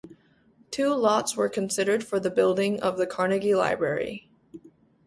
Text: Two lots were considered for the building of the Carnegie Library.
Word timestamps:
Two 0.71 0.95
lots 0.95 1.35
were 1.37 1.47
considered 1.47 2.03
for 2.03 2.19
the 2.19 2.31
building 2.31 2.79
of 2.79 2.97
the 2.97 3.05
Carnegie 3.05 3.53
Library. 3.53 4.31